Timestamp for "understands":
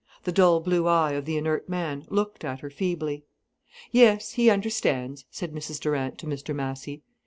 4.49-5.25